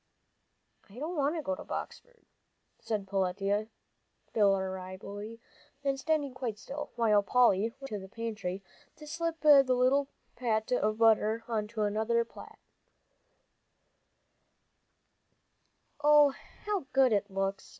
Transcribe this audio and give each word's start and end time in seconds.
"I 0.89 0.95
don't 0.97 1.15
want 1.15 1.35
to 1.35 1.43
go 1.43 1.53
to 1.53 1.63
Boxford," 1.63 2.23
said 2.79 3.05
Peletiah, 3.05 3.67
deliberately, 4.33 5.39
and 5.83 5.99
standing 5.99 6.33
quite 6.33 6.57
still, 6.57 6.89
while 6.95 7.21
Polly 7.21 7.69
ran 7.69 7.75
into 7.81 7.99
the 7.99 8.09
pantry 8.09 8.63
to 8.95 9.05
slip 9.05 9.41
the 9.41 9.61
little 9.61 10.07
pat 10.35 10.71
of 10.71 10.97
butter 10.97 11.43
on 11.47 11.67
to 11.67 11.83
another 11.83 12.25
plate. 12.25 12.57
"Oh, 16.03 16.31
how 16.31 16.87
good 16.93 17.13
it 17.13 17.29
looks!" 17.29 17.69